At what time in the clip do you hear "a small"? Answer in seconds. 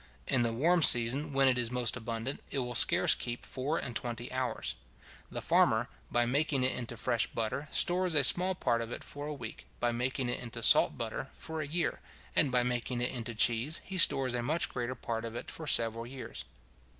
8.15-8.55